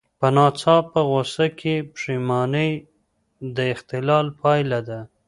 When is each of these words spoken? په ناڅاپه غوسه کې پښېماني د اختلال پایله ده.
په 0.19 0.27
ناڅاپه 0.35 1.01
غوسه 1.09 1.45
کې 1.59 1.73
پښېماني 1.93 2.71
د 3.55 3.57
اختلال 3.73 4.25
پایله 4.41 4.79
ده. 4.87 4.99